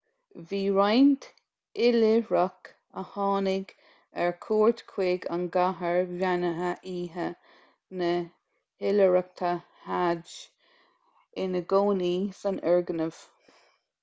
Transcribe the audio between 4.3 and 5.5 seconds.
cuairt chuig an